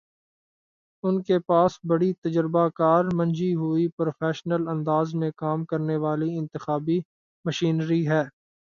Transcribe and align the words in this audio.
ان 1.03 1.21
کے 1.23 1.37
پاس 1.39 1.79
بڑی 1.83 2.11
تجربہ 2.23 2.67
کار، 2.75 3.05
منجھی 3.13 3.53
ہوئی، 3.55 3.87
پروفیشنل 3.97 4.67
انداز 4.67 5.13
میں 5.15 5.31
کام 5.35 5.65
کرنے 5.65 5.97
والی 5.97 6.37
انتخابی 6.37 6.99
مشینری 7.45 8.07
ہے۔ 8.07 8.23